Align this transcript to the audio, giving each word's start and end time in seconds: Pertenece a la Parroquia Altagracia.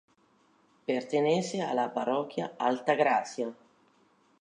Pertenece 0.87 1.61
a 1.61 1.75
la 1.75 1.87
Parroquia 1.93 2.51
Altagracia. 2.57 3.53